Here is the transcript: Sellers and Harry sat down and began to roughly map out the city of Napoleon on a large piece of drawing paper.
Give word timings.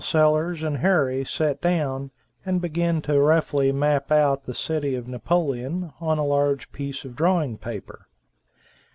Sellers 0.03 0.63
and 0.63 0.77
Harry 0.77 1.23
sat 1.23 1.61
down 1.61 2.09
and 2.43 2.59
began 2.59 3.03
to 3.03 3.19
roughly 3.19 3.71
map 3.71 4.11
out 4.11 4.45
the 4.45 4.53
city 4.55 4.95
of 4.95 5.07
Napoleon 5.07 5.93
on 6.01 6.17
a 6.17 6.25
large 6.25 6.71
piece 6.71 7.05
of 7.05 7.15
drawing 7.15 7.55
paper. 7.59 8.07